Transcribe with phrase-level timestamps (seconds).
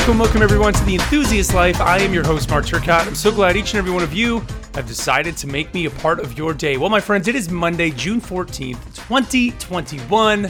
[0.00, 1.78] Welcome, welcome everyone to the Enthusiast Life.
[1.78, 3.06] I am your host, Mark Turcott.
[3.06, 4.40] I'm so glad each and every one of you
[4.74, 6.78] have decided to make me a part of your day.
[6.78, 10.46] Well, my friends, it is Monday, June 14th, 2021.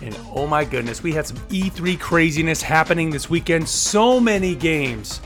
[0.00, 3.68] And oh my goodness, we had some E3 craziness happening this weekend.
[3.68, 5.20] So many games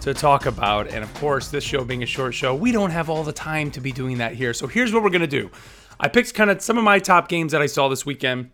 [0.00, 0.86] to talk about.
[0.86, 3.72] And of course, this show being a short show, we don't have all the time
[3.72, 4.54] to be doing that here.
[4.54, 5.50] So here's what we're going to do
[5.98, 8.52] I picked kind of some of my top games that I saw this weekend.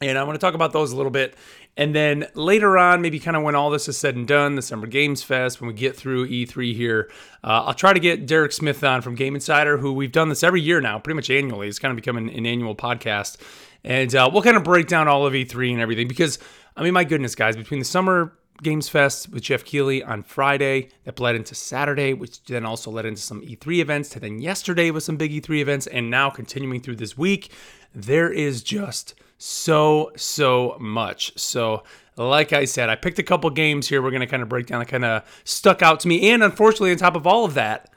[0.00, 1.34] And I want to talk about those a little bit.
[1.76, 4.62] And then later on, maybe kind of when all this is said and done, the
[4.62, 7.10] Summer Games Fest, when we get through E3 here,
[7.42, 10.42] uh, I'll try to get Derek Smith on from Game Insider, who we've done this
[10.42, 11.68] every year now, pretty much annually.
[11.68, 13.38] It's kind of become an, an annual podcast.
[13.82, 16.38] And uh, we'll kind of break down all of E3 and everything because,
[16.76, 18.32] I mean, my goodness, guys, between the Summer
[18.62, 23.04] Games Fest with Geoff Keighley on Friday, that bled into Saturday, which then also led
[23.04, 26.80] into some E3 events, to then yesterday with some big E3 events, and now continuing
[26.80, 27.50] through this week,
[27.94, 31.38] there is just so, so much.
[31.38, 31.82] So,
[32.16, 34.66] like I said, I picked a couple games here we're going to kind of break
[34.66, 36.30] down that kind of stuck out to me.
[36.30, 37.90] And unfortunately, on top of all of that,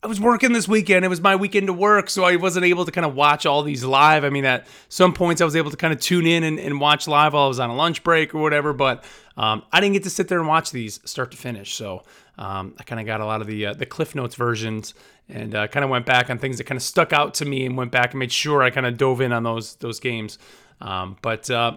[0.00, 1.04] I was working this weekend.
[1.04, 3.64] It was my weekend to work, so I wasn't able to kind of watch all
[3.64, 4.22] these live.
[4.22, 6.80] I mean, at some points, I was able to kind of tune in and, and
[6.80, 9.02] watch live while I was on a lunch break or whatever, but
[9.36, 11.74] um, I didn't get to sit there and watch these start to finish.
[11.74, 12.04] So
[12.38, 14.94] um, I kind of got a lot of the uh, the Cliff Notes versions
[15.28, 17.66] and uh, kind of went back on things that kind of stuck out to me
[17.66, 20.38] and went back and made sure I kind of dove in on those those games.
[20.80, 21.76] Um, but uh,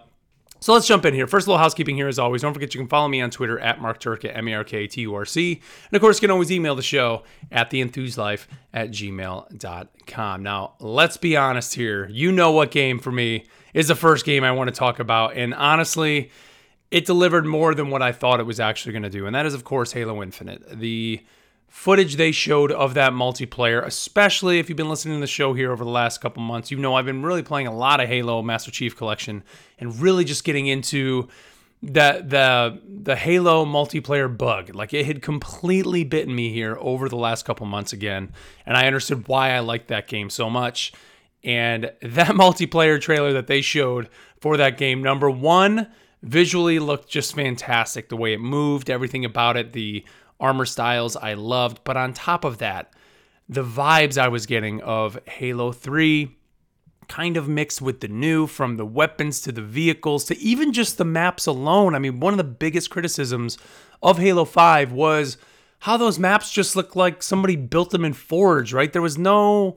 [0.62, 1.26] so let's jump in here.
[1.26, 2.44] First, a little housekeeping here as always.
[2.44, 4.64] Don't forget you can follow me on Twitter at Mark Turk at M A R
[4.64, 5.54] K T U R C.
[5.54, 10.44] And of course, you can always email the show at theenthuslife at gmail.com.
[10.44, 12.08] Now, let's be honest here.
[12.10, 15.36] You know what game for me is the first game I want to talk about.
[15.36, 16.30] And honestly,
[16.92, 19.26] it delivered more than what I thought it was actually going to do.
[19.26, 20.80] And that is, of course, Halo Infinite.
[20.80, 21.22] The
[21.72, 25.72] footage they showed of that multiplayer, especially if you've been listening to the show here
[25.72, 28.42] over the last couple months, you know I've been really playing a lot of Halo
[28.42, 29.42] Master Chief Collection
[29.80, 31.30] and really just getting into
[31.82, 34.76] the the the Halo multiplayer bug.
[34.76, 38.34] Like it had completely bitten me here over the last couple months again,
[38.66, 40.92] and I understood why I liked that game so much.
[41.42, 44.10] And that multiplayer trailer that they showed
[44.42, 45.88] for that game, number one,
[46.22, 48.10] visually looked just fantastic.
[48.10, 50.04] The way it moved, everything about it, the
[50.42, 51.84] armor styles I loved.
[51.84, 52.92] But on top of that,
[53.48, 56.36] the vibes I was getting of Halo 3
[57.08, 60.98] kind of mixed with the new from the weapons to the vehicles to even just
[60.98, 61.94] the maps alone.
[61.94, 63.58] I mean, one of the biggest criticisms
[64.02, 65.38] of Halo 5 was
[65.80, 68.92] how those maps just looked like somebody built them in Forge, right?
[68.94, 69.76] There was no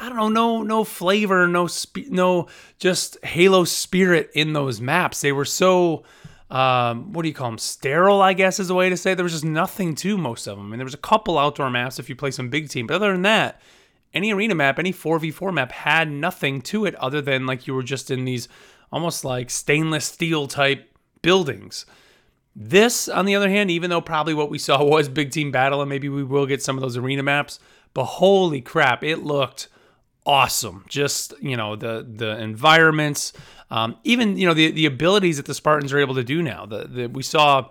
[0.00, 2.46] I don't know, no no flavor, no spe- no
[2.78, 5.20] just Halo spirit in those maps.
[5.20, 6.04] They were so
[6.50, 7.58] um, what do you call them?
[7.58, 9.14] Sterile, I guess is a way to say.
[9.14, 10.66] There was just nothing to most of them.
[10.66, 12.94] I mean, there was a couple outdoor maps if you play some big team, but
[12.94, 13.60] other than that,
[14.14, 17.82] any arena map, any 4v4 map had nothing to it other than like you were
[17.82, 18.48] just in these
[18.90, 21.84] almost like stainless steel type buildings.
[22.56, 25.82] This, on the other hand, even though probably what we saw was big team battle,
[25.82, 27.60] and maybe we will get some of those arena maps,
[27.92, 29.68] but holy crap, it looked
[30.28, 30.84] awesome.
[30.88, 33.32] Just you know the the environments,
[33.70, 36.66] um, even you know the the abilities that the Spartans are able to do now.
[36.66, 37.68] The, the we saw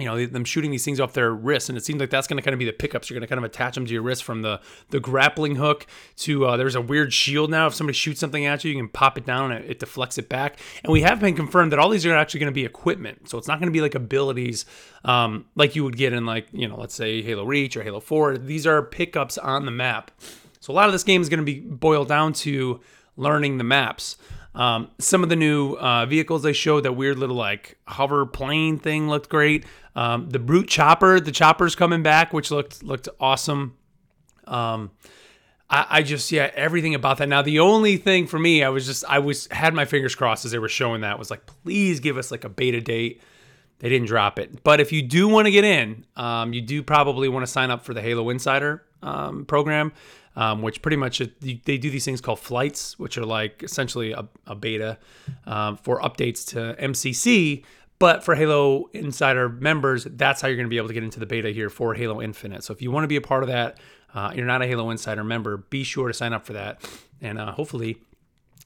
[0.00, 2.38] you know them shooting these things off their wrists and it seems like that's going
[2.38, 3.08] to kind of be the pickups.
[3.08, 5.86] You're going to kind of attach them to your wrist from the the grappling hook
[6.18, 7.66] to uh, there's a weird shield now.
[7.66, 10.18] If somebody shoots something at you you can pop it down and it, it deflects
[10.18, 10.58] it back.
[10.82, 13.28] And we have been confirmed that all these are actually going to be equipment.
[13.28, 14.64] So it's not going to be like abilities
[15.04, 18.00] um, like you would get in like you know let's say halo reach or halo
[18.00, 20.10] 4 these are pickups on the map.
[20.60, 22.80] So a lot of this game is going to be boiled down to
[23.16, 24.16] learning the maps.
[24.54, 28.78] Um, some of the new uh, vehicles they showed, that weird little like hover plane
[28.78, 29.64] thing looked great.
[29.94, 33.76] Um, the brute chopper, the chopper's coming back, which looked looked awesome.
[34.46, 34.90] Um,
[35.68, 37.28] I, I, just yeah, everything about that.
[37.28, 40.44] Now the only thing for me, I was just I was had my fingers crossed
[40.44, 43.22] as they were showing that was like, please give us like a beta date.
[43.78, 46.82] They didn't drop it, but if you do want to get in, um, you do
[46.82, 49.92] probably want to sign up for the Halo Insider um, program
[50.40, 54.26] um, which pretty much they do these things called flights, which are like essentially a,
[54.46, 54.96] a beta
[55.44, 57.62] um, for updates to MCC.
[57.98, 61.20] But for Halo Insider members, that's how you're going to be able to get into
[61.20, 62.64] the beta here for Halo Infinite.
[62.64, 63.78] So if you want to be a part of that,
[64.14, 66.80] uh, you're not a Halo Insider member, be sure to sign up for that.
[67.20, 68.00] And uh, hopefully,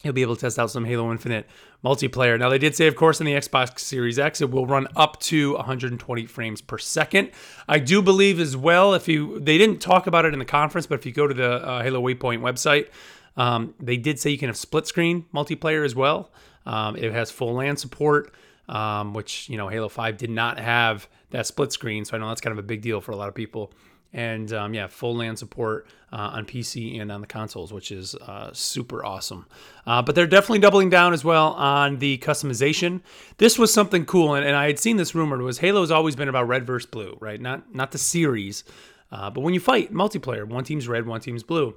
[0.04, 1.46] you'll be able to test out some Halo Infinite
[1.84, 2.38] multiplayer.
[2.38, 5.20] Now, they did say, of course, in the Xbox Series X, it will run up
[5.20, 7.30] to 120 frames per second.
[7.68, 10.86] I do believe as well, if you, they didn't talk about it in the conference,
[10.86, 12.88] but if you go to the uh, Halo Waypoint website,
[13.36, 16.30] um, they did say you can have split screen multiplayer as well.
[16.66, 18.32] Um, it has full LAN support,
[18.68, 22.04] um, which, you know, Halo 5 did not have that split screen.
[22.04, 23.72] So I know that's kind of a big deal for a lot of people.
[24.14, 28.14] And um, yeah, full LAN support uh, on PC and on the consoles, which is
[28.14, 29.44] uh, super awesome.
[29.84, 33.00] Uh, but they're definitely doubling down as well on the customization.
[33.38, 36.28] This was something cool, and, and I had seen this rumored was Halo's always been
[36.28, 37.40] about red versus blue, right?
[37.40, 38.62] Not not the series,
[39.10, 41.74] uh, but when you fight multiplayer, one team's red, one team's blue.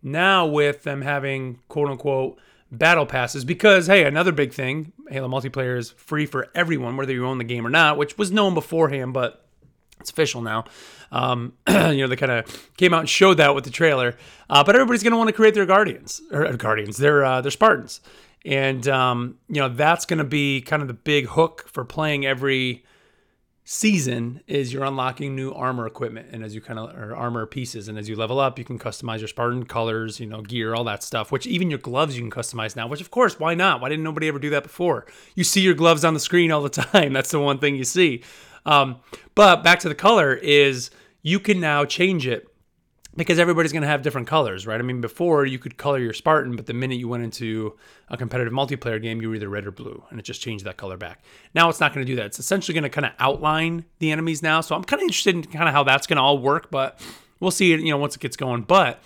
[0.00, 2.38] Now with them having quote unquote
[2.72, 7.26] battle passes because hey another big thing halo multiplayer is free for everyone whether you
[7.26, 9.44] own the game or not which was known beforehand but
[10.00, 10.64] it's official now.
[11.12, 14.16] Um, you know, they kind of came out and showed that with the trailer.
[14.48, 17.40] Uh, but everybody's going to want to create their guardians or uh, guardians, their uh,
[17.40, 18.00] their Spartans,
[18.44, 22.26] and um, you know that's going to be kind of the big hook for playing
[22.26, 22.84] every
[23.64, 24.40] season.
[24.46, 27.98] Is you're unlocking new armor equipment, and as you kind of or armor pieces, and
[27.98, 31.02] as you level up, you can customize your Spartan colors, you know, gear, all that
[31.02, 31.30] stuff.
[31.30, 32.88] Which even your gloves you can customize now.
[32.88, 33.80] Which of course, why not?
[33.80, 35.06] Why didn't nobody ever do that before?
[35.34, 37.12] You see your gloves on the screen all the time.
[37.12, 38.22] That's the one thing you see.
[38.66, 38.96] Um,
[39.34, 40.90] but back to the color is
[41.22, 42.46] you can now change it
[43.16, 44.78] because everybody's going to have different colors, right?
[44.78, 47.76] I mean, before you could color your Spartan, but the minute you went into
[48.08, 50.76] a competitive multiplayer game, you were either red or blue, and it just changed that
[50.76, 51.22] color back.
[51.54, 52.26] Now it's not going to do that.
[52.26, 54.60] It's essentially going to kind of outline the enemies now.
[54.60, 57.00] So I'm kind of interested in kind of how that's going to all work, but
[57.40, 58.62] we'll see you know, once it gets going.
[58.62, 59.02] But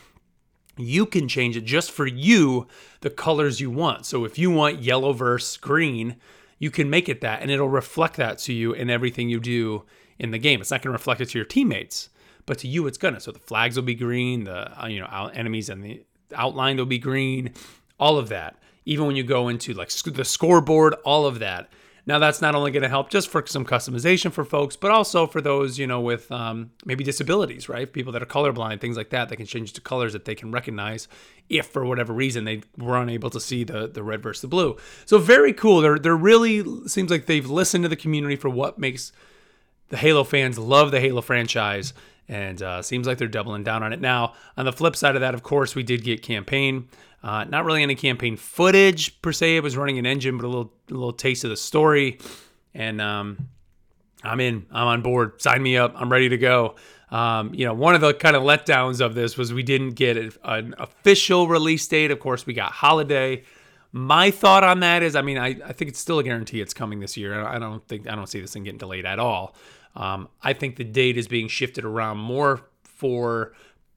[0.76, 2.66] you can change it just for you
[3.00, 4.06] the colors you want.
[4.06, 6.16] So if you want yellow versus green,
[6.64, 9.84] you can make it that and it'll reflect that to you in everything you do
[10.18, 10.62] in the game.
[10.62, 12.08] It's not going to reflect it to your teammates,
[12.46, 13.20] but to you it's going to.
[13.20, 16.02] So the flags will be green, the uh, you know enemies and the
[16.34, 17.52] outline will be green,
[18.00, 18.56] all of that.
[18.86, 21.68] Even when you go into like the scoreboard, all of that
[22.06, 25.26] now, that's not only going to help just for some customization for folks, but also
[25.26, 27.90] for those, you know, with um, maybe disabilities, right?
[27.90, 30.52] People that are colorblind, things like that, they can change to colors that they can
[30.52, 31.08] recognize
[31.48, 34.76] if for whatever reason they were unable to see the, the red versus the blue.
[35.06, 35.80] So very cool.
[35.80, 39.10] They're, they're really, seems like they've listened to the community for what makes
[39.88, 41.94] the Halo fans love the Halo franchise
[42.28, 44.00] and uh, seems like they're doubling down on it.
[44.00, 46.88] Now, on the flip side of that, of course, we did get campaign.
[47.22, 49.56] Uh, not really any campaign footage per se.
[49.56, 52.18] It was running an engine, but a little a little taste of the story.
[52.74, 53.48] And um,
[54.22, 54.66] I'm in.
[54.70, 55.40] I'm on board.
[55.40, 55.94] Sign me up.
[55.96, 56.76] I'm ready to go.
[57.10, 60.16] Um, you know, one of the kind of letdowns of this was we didn't get
[60.16, 62.10] an official release date.
[62.10, 63.44] Of course, we got holiday.
[63.92, 66.74] My thought on that is, I mean, I, I think it's still a guarantee it's
[66.74, 67.46] coming this year.
[67.46, 69.54] I don't think I don't see this thing getting delayed at all.
[69.96, 73.54] Um, I think the date is being shifted around more for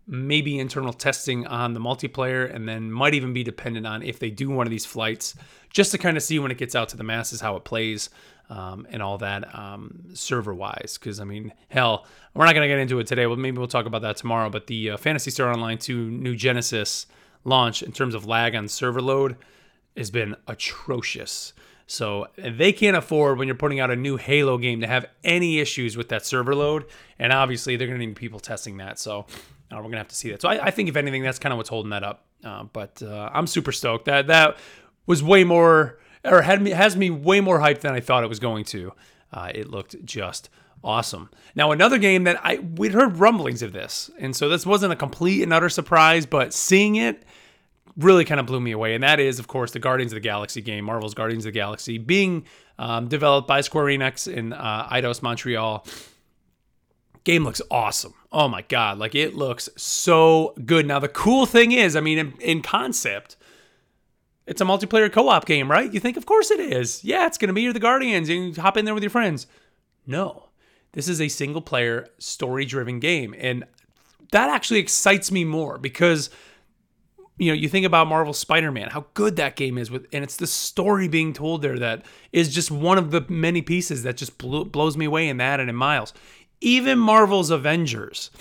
[0.07, 4.29] maybe internal testing on the multiplayer, and then might even be dependent on if they
[4.29, 5.35] do one of these flights,
[5.69, 8.09] just to kind of see when it gets out to the masses how it plays.
[8.49, 10.97] Um, and all that um, server wise.
[10.97, 13.27] Because, I mean, hell, we're not going to get into it today.
[13.27, 14.49] Well, maybe we'll talk about that tomorrow.
[14.49, 17.07] But the uh, Phantasy Star Online 2 New Genesis
[17.43, 19.35] launch, in terms of lag on server load,
[19.97, 21.51] has been atrocious.
[21.87, 25.59] So they can't afford when you're putting out a new Halo game to have any
[25.59, 26.85] issues with that server load.
[27.17, 28.99] And obviously, they're going to need people testing that.
[28.99, 29.25] So
[29.71, 30.41] uh, we're going to have to see that.
[30.41, 32.25] So I, I, think if anything, that's kind of what's holding that up.
[32.43, 34.05] Uh, but uh, I'm super stoked.
[34.05, 34.57] That that
[35.05, 38.29] was way more, or had me has me way more hyped than I thought it
[38.29, 38.93] was going to.
[39.31, 40.49] Uh, it looked just
[40.83, 41.29] awesome.
[41.55, 44.95] Now another game that I we'd heard rumblings of this, and so this wasn't a
[44.95, 47.23] complete and utter surprise, but seeing it
[47.97, 48.93] really kind of blew me away.
[48.93, 51.59] And that is, of course, the Guardians of the Galaxy game, Marvel's Guardians of the
[51.59, 52.45] Galaxy, being
[52.77, 55.85] um, developed by Square Enix in uh, Eidos, Montreal.
[57.23, 58.13] Game looks awesome.
[58.31, 58.99] Oh my God.
[58.99, 60.85] Like it looks so good.
[60.85, 63.35] Now, the cool thing is, I mean, in, in concept,
[64.45, 65.91] it's a multiplayer co op game, right?
[65.91, 67.03] You think, of course it is.
[67.03, 68.29] Yeah, it's going to be you're the Guardians.
[68.29, 69.47] You hop in there with your friends.
[70.05, 70.47] No,
[70.93, 73.35] this is a single player, story driven game.
[73.37, 73.65] And
[74.31, 76.29] that actually excites me more because
[77.37, 80.37] you know, you think about Marvel Spider-Man, how good that game is with and it's
[80.37, 84.37] the story being told there that is just one of the many pieces that just
[84.37, 86.13] blew, blows me away in that and in Miles.
[86.61, 88.31] Even Marvel's Avengers,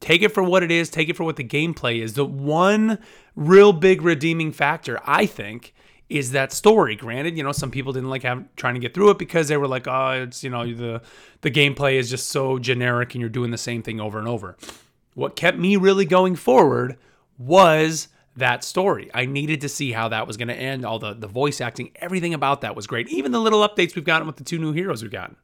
[0.00, 2.14] take it for what it is, take it for what the gameplay is.
[2.14, 2.98] The one
[3.34, 5.74] real big redeeming factor, I think,
[6.08, 6.96] is that story.
[6.96, 9.56] Granted, you know, some people didn't like have, trying to get through it because they
[9.56, 11.02] were like, "Oh, it's, you know, the
[11.40, 14.56] the gameplay is just so generic and you're doing the same thing over and over."
[15.14, 16.96] What kept me really going forward
[17.38, 19.10] was that story.
[19.14, 20.84] I needed to see how that was going to end.
[20.84, 23.08] All the, the voice acting, everything about that was great.
[23.08, 25.36] Even the little updates we've gotten with the two new heroes we've gotten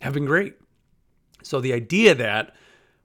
[0.00, 0.54] have been great.
[1.42, 2.54] So the idea that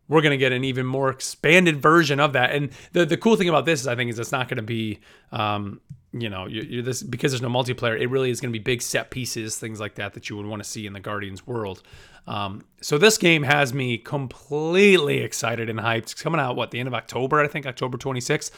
[0.08, 2.52] we're going to get an even more expanded version of that.
[2.52, 4.64] And the, the cool thing about this is I think is it's not going to
[4.64, 5.00] be,
[5.32, 5.80] um,
[6.12, 8.00] you know, you're, you're this because there's no multiplayer.
[8.00, 10.46] It really is going to be big set pieces, things like that that you would
[10.46, 11.82] want to see in the Guardians world.
[12.28, 15.98] Um, so this game has me completely excited and hyped.
[15.98, 18.52] It's coming out what the end of October, I think, October 26th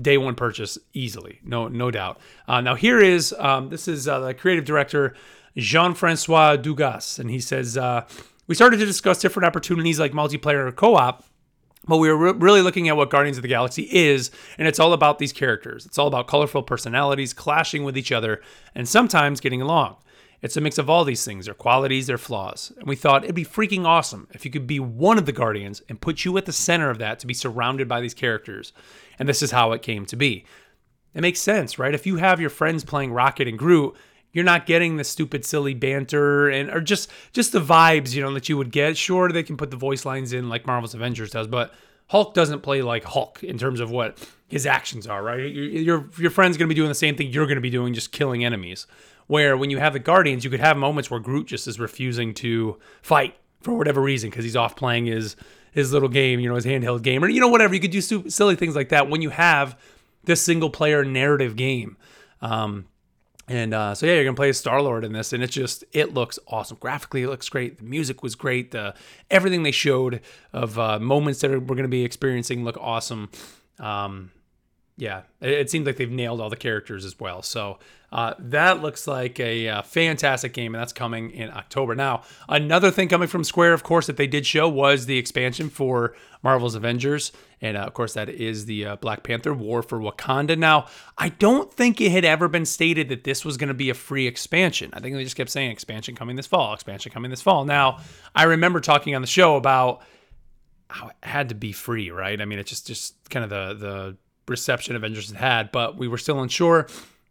[0.00, 2.18] day one purchase easily, no no doubt.
[2.46, 5.14] Uh, now here is um, this is uh, the creative director
[5.56, 8.06] Jean Francois Dugas, and he says uh,
[8.46, 11.24] we started to discuss different opportunities like multiplayer or co-op
[11.88, 14.78] but we were re- really looking at what Guardians of the Galaxy is, and it's
[14.78, 15.86] all about these characters.
[15.86, 18.42] It's all about colorful personalities clashing with each other
[18.74, 19.96] and sometimes getting along.
[20.40, 22.72] It's a mix of all these things, their qualities, their flaws.
[22.78, 25.82] And we thought it'd be freaking awesome if you could be one of the Guardians
[25.88, 28.72] and put you at the center of that to be surrounded by these characters.
[29.18, 30.44] And this is how it came to be.
[31.14, 31.94] It makes sense, right?
[31.94, 33.96] If you have your friends playing Rocket and Groot,
[34.32, 38.32] you're not getting the stupid silly banter and or just just the vibes you know
[38.34, 41.30] that you would get sure they can put the voice lines in like marvel's avengers
[41.30, 41.72] does but
[42.08, 46.30] hulk doesn't play like hulk in terms of what his actions are right your your,
[46.30, 48.86] friend's to be doing the same thing you're to be doing just killing enemies
[49.28, 52.34] where when you have the guardians you could have moments where groot just is refusing
[52.34, 55.36] to fight for whatever reason because he's off playing his
[55.70, 58.00] his little game you know his handheld game or you know whatever you could do
[58.00, 59.78] silly things like that when you have
[60.24, 61.96] this single player narrative game
[62.40, 62.86] um,
[63.48, 66.12] and uh, so yeah, you're gonna play Star Lord in this, and it just it
[66.12, 66.76] looks awesome.
[66.78, 67.78] Graphically, it looks great.
[67.78, 68.72] The music was great.
[68.72, 68.94] The
[69.30, 70.20] everything they showed
[70.52, 73.30] of uh, moments that we're gonna be experiencing look awesome.
[73.78, 74.32] Um,
[74.98, 77.40] yeah, it, it seems like they've nailed all the characters as well.
[77.40, 77.78] So
[78.10, 81.94] uh, that looks like a uh, fantastic game, and that's coming in October.
[81.94, 85.70] Now, another thing coming from Square, of course, that they did show was the expansion
[85.70, 87.30] for Marvel's Avengers.
[87.60, 90.58] And uh, of course, that is the uh, Black Panther War for Wakanda.
[90.58, 90.86] Now,
[91.16, 93.94] I don't think it had ever been stated that this was going to be a
[93.94, 94.90] free expansion.
[94.94, 97.64] I think they just kept saying expansion coming this fall, expansion coming this fall.
[97.64, 98.00] Now,
[98.34, 100.02] I remember talking on the show about
[100.90, 102.40] how it had to be free, right?
[102.40, 104.16] I mean, it's just just kind of the the
[104.48, 106.86] reception Avengers had had, but we were still unsure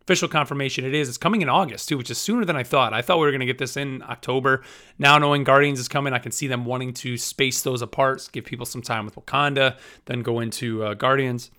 [0.07, 1.09] official confirmation it is.
[1.09, 2.93] It's coming in August too, which is sooner than I thought.
[2.93, 4.63] I thought we were going to get this in October.
[4.97, 8.45] Now knowing Guardians is coming, I can see them wanting to space those apart, give
[8.45, 11.51] people some time with Wakanda, then go into uh, Guardians.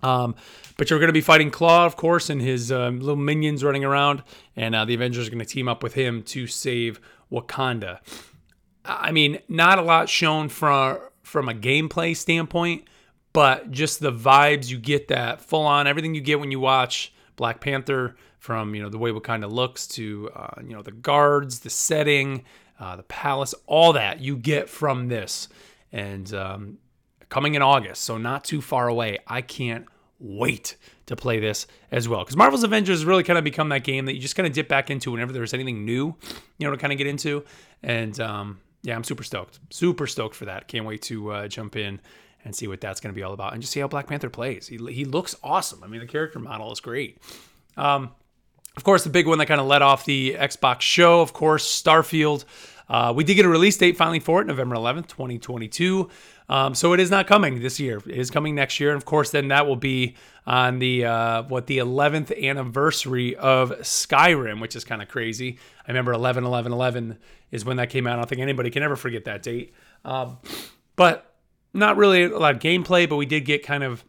[0.00, 0.36] Um,
[0.76, 3.84] but you're going to be fighting Klaw, of course, and his um, little minions running
[3.84, 4.22] around,
[4.54, 7.00] and uh, the Avengers are going to team up with him to save
[7.32, 7.98] Wakanda.
[8.84, 12.84] I mean, not a lot shown from from a gameplay standpoint,
[13.32, 17.12] but just the vibes you get that full on everything you get when you watch
[17.36, 20.82] Black Panther, from you know the way it kind of looks to uh, you know
[20.82, 22.42] the guards, the setting,
[22.80, 25.48] uh, the palace, all that you get from this,
[25.92, 26.78] and um,
[27.28, 29.18] coming in August, so not too far away.
[29.28, 29.86] I can't
[30.18, 34.06] wait to play this as well because Marvel's Avengers really kind of become that game
[34.06, 36.16] that you just kind of dip back into whenever there's anything new,
[36.58, 37.44] you know, to kind of get into,
[37.84, 40.66] and um, yeah, I'm super stoked, super stoked for that.
[40.66, 42.00] Can't wait to uh, jump in
[42.44, 44.30] and see what that's going to be all about and just see how Black Panther
[44.30, 44.66] plays.
[44.66, 45.82] He, he looks awesome.
[45.82, 47.18] I mean, the character model is great.
[47.76, 48.10] Um,
[48.76, 51.82] of course, the big one that kind of led off the Xbox show, of course,
[51.82, 52.44] Starfield.
[52.88, 56.08] Uh, we did get a release date finally for it, November 11th, 2022.
[56.48, 58.02] Um, so it is not coming this year.
[58.06, 58.90] It is coming next year.
[58.90, 63.70] And of course, then that will be on the uh, what the 11th anniversary of
[63.80, 65.58] Skyrim, which is kind of crazy.
[65.86, 67.18] I remember 11 11 11
[67.50, 68.14] is when that came out.
[68.14, 69.72] I don't think anybody can ever forget that date.
[70.04, 70.38] Um,
[70.96, 71.31] but
[71.72, 74.04] not really a lot of gameplay, but we did get kind of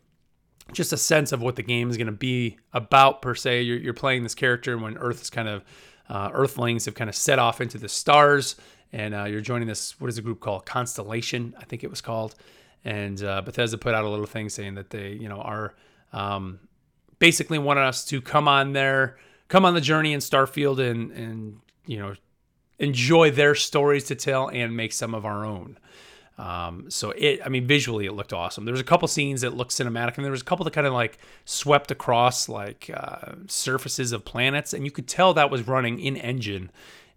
[0.72, 3.62] just a sense of what the game is going to be about per se.
[3.62, 5.63] You're, you're playing this character when Earth is kind of
[6.10, 8.55] uh, Earthlings have kind of set off into the stars,
[8.91, 10.00] and uh, you're joining this.
[10.00, 10.65] What is the group called?
[10.65, 12.36] Constellation, I think it was called.
[12.86, 15.74] And uh, Bethesda put out a little thing saying that they, you know, are
[16.12, 16.60] um,
[17.20, 19.17] basically wanted us to come on there,
[19.48, 22.15] come on the journey in Starfield, and and you know,
[22.79, 25.77] enjoy their stories to tell and make some of our own.
[26.37, 28.65] Um, so it, I mean, visually it looked awesome.
[28.65, 30.87] There was a couple scenes that looked cinematic, and there was a couple that kind
[30.87, 35.67] of like swept across like uh, surfaces of planets, and you could tell that was
[35.67, 36.71] running in engine,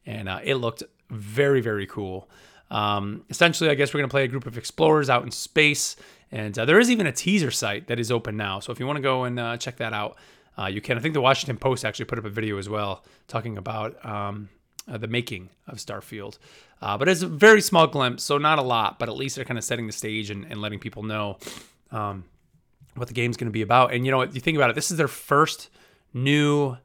[0.04, 2.28] and uh, it looked very, very cool.
[2.70, 5.96] Um, essentially, I guess we're gonna play a group of explorers out in space,
[6.30, 8.61] and uh, there is even a teaser site that is open now.
[8.61, 10.16] So if you want to go and uh, check that out,
[10.58, 10.99] uh, you can.
[10.99, 14.49] I think the Washington Post actually put up a video as well talking about um,
[14.88, 16.38] uh, the making of Starfield.
[16.81, 19.45] Uh, but it's a very small glimpse, so not a lot, but at least they're
[19.45, 21.38] kind of setting the stage and, and letting people know
[21.90, 22.25] um,
[22.95, 23.93] what the game's going to be about.
[23.93, 25.71] And you know, you think about it, this is their first
[26.12, 26.76] new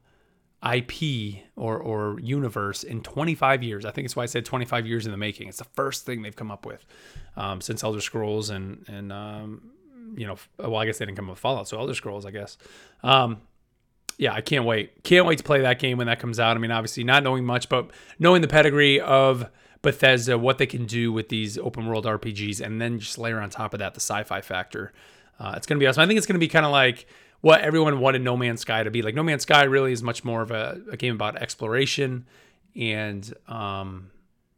[0.64, 3.84] IP or, or universe in 25 years.
[3.84, 5.48] I think it's why I said 25 years in the making.
[5.48, 6.84] It's the first thing they've come up with
[7.36, 9.72] um, since Elder Scrolls and and um,
[10.14, 12.30] you know, well, I guess they didn't come up with Fallout, so Elder Scrolls, I
[12.30, 12.58] guess.
[13.02, 13.40] Um,
[14.18, 15.02] yeah, I can't wait.
[15.04, 16.56] Can't wait to play that game when that comes out.
[16.56, 19.48] I mean, obviously, not knowing much, but knowing the pedigree of
[19.82, 23.50] Bethesda, what they can do with these open world RPGs, and then just layer on
[23.50, 24.92] top of that the sci-fi factor.
[25.38, 26.02] Uh, it's going to be awesome.
[26.02, 27.06] I think it's going to be kind of like
[27.40, 29.02] what everyone wanted No Man's Sky to be.
[29.02, 32.26] Like No Man's Sky really is much more of a, a game about exploration
[32.76, 34.10] and um,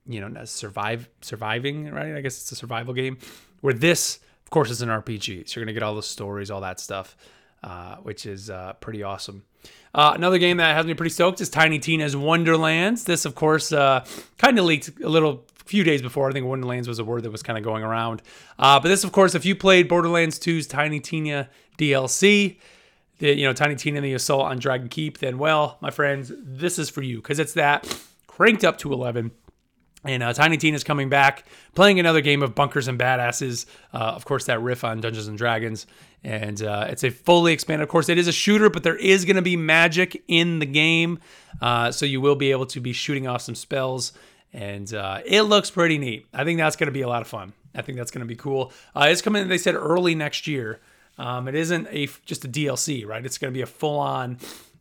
[0.07, 1.91] you know survive surviving.
[1.91, 2.15] Right?
[2.15, 3.19] I guess it's a survival game.
[3.63, 5.49] Where this, of course, is an RPG.
[5.49, 7.17] So you're going to get all the stories, all that stuff.
[7.64, 9.42] Uh, which is uh, pretty awesome.
[9.94, 13.04] Uh, another game that has me pretty stoked is Tiny Tina's Wonderlands.
[13.04, 14.04] This, of course, uh,
[14.37, 16.28] kind of leaked a little few days before.
[16.28, 18.21] I think Wonderlands was a word that was kind of going around.
[18.59, 22.59] Uh, but this, of course, if you played Borderlands 2's Tiny Tina DLC,
[23.18, 26.30] the, you know, Tiny Tina and the Assault on Dragon Keep, then, well, my friends,
[26.37, 29.30] this is for you because it's that cranked up to 11.
[30.05, 33.65] And uh, Tiny Tina is coming back, playing another game of Bunkers and Badasses.
[33.93, 35.87] Uh, of course, that riff on Dungeons and Dragons.
[36.23, 37.85] And uh, it's a fully expanded.
[37.85, 40.67] Of course, it is a shooter, but there is going to be magic in the
[40.67, 41.21] game.
[41.61, 44.13] Uh, so you will be able to be shooting off some spells.
[44.53, 46.27] And uh, it looks pretty neat.
[46.33, 47.55] I think that's going to be a lot of fun.
[47.75, 48.73] I think that's going to be cool.
[48.95, 50.81] Uh, it's coming, they said, early next year.
[51.19, 53.25] Um, it isn't a just a DLC, right?
[53.25, 54.39] It's going to be a full on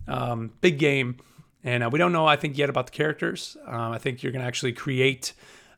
[0.08, 1.18] um, big game
[1.64, 3.58] and uh, we don't know, I think, yet about the characters.
[3.66, 5.34] Um, I think you're going to actually create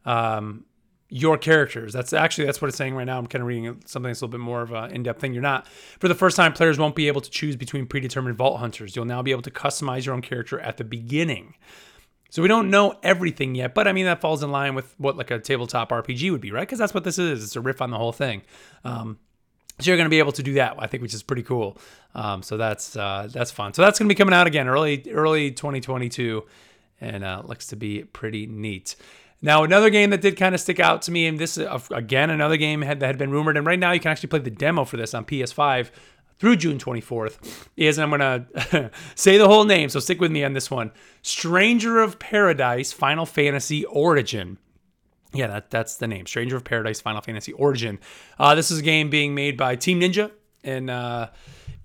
[0.05, 0.65] um,
[1.09, 1.93] your characters.
[1.93, 3.17] That's actually that's what it's saying right now.
[3.17, 5.33] I'm kind of reading something that's a little bit more of an in-depth thing.
[5.33, 6.53] You're not for the first time.
[6.53, 8.95] Players won't be able to choose between predetermined vault hunters.
[8.95, 11.55] You'll now be able to customize your own character at the beginning.
[12.31, 15.15] So we don't know everything yet, but I mean that falls in line with what
[15.15, 16.67] like a tabletop RPG would be, right?
[16.67, 17.43] Because that's what this is.
[17.43, 18.41] It's a riff on the whole thing.
[18.83, 19.19] Um,
[19.79, 21.77] so you're going to be able to do that, I think, which is pretty cool.
[22.13, 23.73] Um, so that's uh, that's fun.
[23.73, 26.43] So that's going to be coming out again early early 2022,
[27.01, 28.95] and uh, looks to be pretty neat.
[29.41, 32.29] Now another game that did kind of stick out to me, and this uh, again
[32.29, 34.49] another game had, that had been rumored, and right now you can actually play the
[34.49, 35.91] demo for this on PS5
[36.39, 37.67] through June 24th.
[37.75, 38.47] Is I'm gonna
[39.15, 40.91] say the whole name, so stick with me on this one.
[41.21, 44.57] Stranger of Paradise Final Fantasy Origin.
[45.35, 46.25] Yeah, that, that's the name.
[46.25, 47.99] Stranger of Paradise Final Fantasy Origin.
[48.39, 50.31] Uh, this is a game being made by Team Ninja,
[50.63, 51.29] and uh,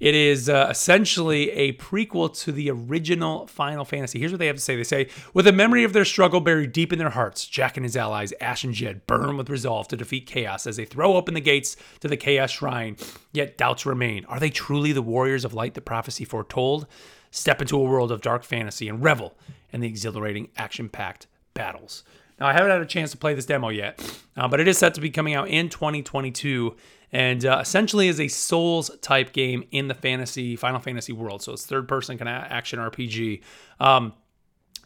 [0.01, 4.19] it is uh, essentially a prequel to the original Final Fantasy.
[4.19, 6.73] Here's what they have to say They say, with a memory of their struggle buried
[6.73, 9.97] deep in their hearts, Jack and his allies, Ash and Jed, burn with resolve to
[9.97, 12.97] defeat chaos as they throw open the gates to the Chaos Shrine.
[13.33, 14.25] Yet doubts remain.
[14.25, 16.87] Are they truly the warriors of light the prophecy foretold?
[17.31, 19.37] Step into a world of dark fantasy and revel
[19.71, 22.03] in the exhilarating, action packed battles.
[22.41, 24.01] Now, I haven't had a chance to play this demo yet,
[24.37, 26.75] uh, but it is set to be coming out in 2022
[27.13, 31.43] and uh, essentially is a Souls type game in the fantasy Final Fantasy world.
[31.43, 33.43] So it's third person kind of action RPG.
[33.79, 34.15] Um,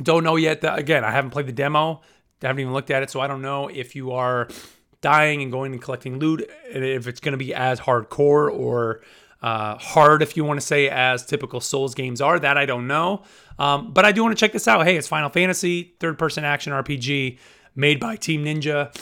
[0.02, 0.62] don't know yet.
[0.62, 2.00] That, again, I haven't played the demo.
[2.42, 4.48] I haven't even looked at it, so I don't know if you are
[5.00, 9.02] dying and going and collecting loot, if it's going to be as hardcore or
[9.44, 12.38] uh, hard, if you want to say, as typical Souls games are.
[12.38, 13.24] That I don't know.
[13.58, 14.86] Um, but I do want to check this out.
[14.86, 17.38] Hey, it's Final Fantasy, third person action RPG
[17.76, 18.96] made by Team Ninja.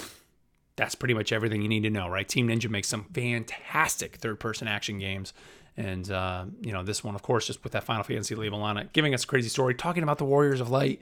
[0.75, 2.29] That's pretty much everything you need to know, right?
[2.29, 5.33] Team Ninja makes some fantastic third person action games.
[5.77, 8.79] And, uh, you know, this one, of course, just with that Final Fantasy label on
[8.79, 11.01] it, giving us a crazy story, talking about the Warriors of Light.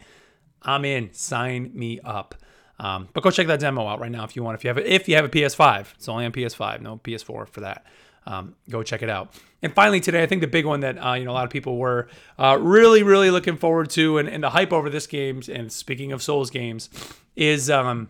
[0.61, 1.15] I'm in.
[1.15, 2.35] Sign me up.
[2.79, 4.57] Um, but go check that demo out right now if you want.
[4.57, 7.49] If you have a, if you have a PS5, it's only on PS5, no PS4
[7.49, 7.87] for that
[8.31, 9.35] um, go check it out.
[9.63, 11.51] And finally, today, I think the big one that uh, you know a lot of
[11.51, 15.43] people were uh, really, really looking forward to, and, and the hype over this game.
[15.53, 16.89] And speaking of Souls games,
[17.37, 18.09] is um,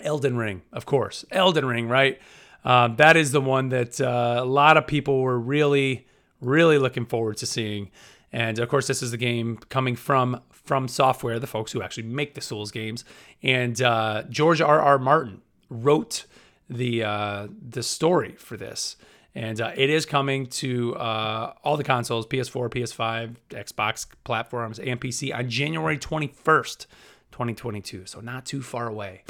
[0.00, 1.24] Elden Ring, of course.
[1.30, 2.20] Elden Ring, right?
[2.64, 6.06] Uh, that is the one that uh, a lot of people were really,
[6.40, 7.90] really looking forward to seeing.
[8.32, 12.08] And of course, this is the game coming from From Software, the folks who actually
[12.08, 13.04] make the Souls games.
[13.42, 14.80] And uh, George R.
[14.80, 14.98] R.
[14.98, 16.26] Martin wrote
[16.68, 18.96] the uh, the story for this
[19.36, 25.00] and uh, it is coming to uh, all the consoles ps4 ps5 xbox platforms and
[25.00, 26.86] pc on january 21st
[27.30, 29.22] 2022 so not too far away.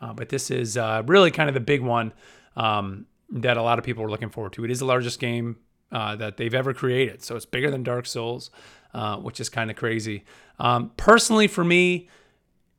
[0.00, 2.12] Uh, but this is uh, really kind of the big one
[2.56, 4.62] um, that a lot of people are looking forward to.
[4.62, 5.56] It is the largest game
[5.90, 7.22] uh, that they've ever created.
[7.22, 8.50] So it's bigger than dark souls
[8.92, 10.24] uh, which is kind of crazy.
[10.58, 12.08] Um, personally for me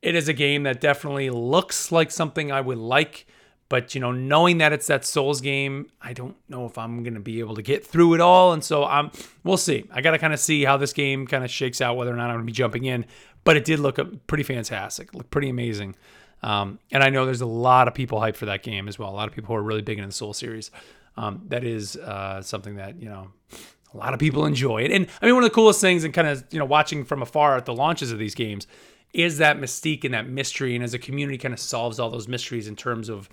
[0.02, 3.26] it is a game that definitely looks like something i would like
[3.68, 7.20] but you know, knowing that it's that Souls game, I don't know if I'm gonna
[7.20, 9.10] be able to get through it all, and so I'm.
[9.42, 9.84] We'll see.
[9.92, 12.30] I gotta kind of see how this game kind of shakes out, whether or not
[12.30, 13.06] I'm gonna be jumping in.
[13.44, 15.94] But it did look pretty fantastic, look pretty amazing,
[16.42, 19.10] um, and I know there's a lot of people hyped for that game as well.
[19.10, 20.70] A lot of people who are really big into the Soul series.
[21.16, 23.28] Um, that is uh, something that you know
[23.94, 24.92] a lot of people enjoy it.
[24.92, 27.22] And I mean, one of the coolest things, and kind of you know watching from
[27.22, 28.66] afar at the launches of these games,
[29.12, 30.74] is that mystique and that mystery.
[30.74, 33.28] And as a community kind of solves all those mysteries in terms of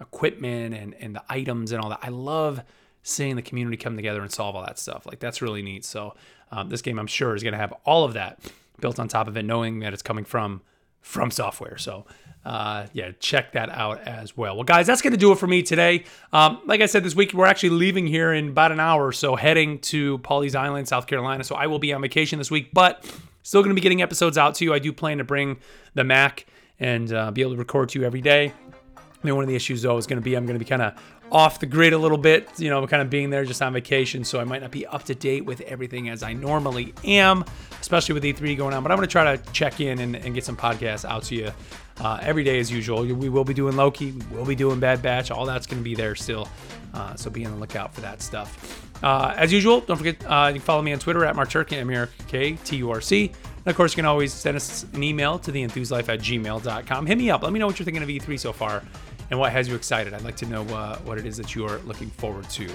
[0.00, 2.00] equipment and, and the items and all that.
[2.02, 2.62] I love
[3.02, 5.06] seeing the community come together and solve all that stuff.
[5.06, 5.84] Like that's really neat.
[5.84, 6.14] So
[6.50, 8.40] um, this game, I'm sure, is going to have all of that
[8.80, 10.62] built on top of it, knowing that it's coming from
[11.00, 11.78] from software.
[11.78, 12.06] So
[12.44, 14.56] uh, yeah, check that out as well.
[14.56, 16.04] Well, guys, that's going to do it for me today.
[16.32, 19.12] Um, like I said, this week we're actually leaving here in about an hour or
[19.12, 21.44] so, heading to Pawleys Island, South Carolina.
[21.44, 23.04] So I will be on vacation this week, but
[23.48, 24.74] still going to be getting episodes out to you.
[24.74, 25.58] I do plan to bring
[25.94, 26.44] the Mac
[26.78, 28.52] and uh, be able to record to you every day.
[28.96, 30.68] I mean, one of the issues though is going to be I'm going to be
[30.68, 30.92] kind of
[31.30, 34.24] off the grid a little bit, you know, kind of being there just on vacation,
[34.24, 37.44] so I might not be up to date with everything as I normally am,
[37.80, 38.82] especially with E3 going on.
[38.82, 41.34] But I'm going to try to check in and, and get some podcasts out to
[41.34, 41.52] you
[42.00, 43.02] uh, every day as usual.
[43.02, 45.30] We will be doing Loki, we will be doing Bad Batch.
[45.30, 46.48] All that's going to be there still.
[46.94, 48.84] Uh, so be on the lookout for that stuff.
[49.02, 51.72] Uh, as usual, don't forget uh, you can follow me on Twitter at Mark Turk,
[51.72, 53.32] M-A-R-K-T-U-R-C.
[53.58, 57.06] And of course, you can always send us an email to theenthuslife at gmail.com.
[57.06, 57.42] Hit me up.
[57.42, 58.82] Let me know what you're thinking of E3 so far
[59.30, 60.14] and what has you excited.
[60.14, 62.68] I'd like to know uh, what it is that you are looking forward to.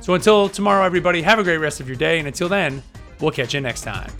[0.00, 2.18] So until tomorrow, everybody, have a great rest of your day.
[2.18, 2.82] And until then,
[3.20, 4.10] we'll catch you next time.